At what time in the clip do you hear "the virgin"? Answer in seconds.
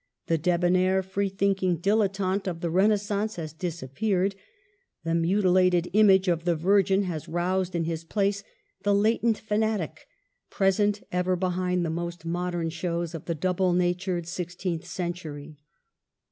6.43-7.03